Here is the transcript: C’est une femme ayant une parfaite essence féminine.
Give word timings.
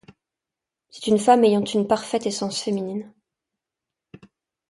C’est 0.89 1.05
une 1.05 1.19
femme 1.19 1.43
ayant 1.43 1.63
une 1.63 1.85
parfaite 1.85 2.25
essence 2.25 2.59
féminine. 2.59 3.13